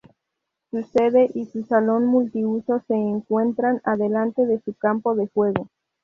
Su 0.71 0.81
sede 0.81 1.29
y 1.35 1.45
su 1.45 1.63
salón 1.63 2.07
multiuso 2.07 2.81
se 2.87 2.95
encuentran 2.95 3.81
adelante 3.83 4.47
de 4.47 4.59
su 4.61 4.73
campo 4.73 5.13
de 5.13 5.27
juego. 5.27 5.69